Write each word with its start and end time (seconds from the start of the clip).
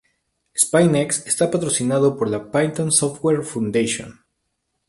Sphinx 0.61 1.27
está 1.27 1.47
patrocinado 1.51 2.17
por 2.17 2.27
la 2.27 2.49
Python 2.51 2.91
Software 2.91 3.43
Foundation. 3.43 4.25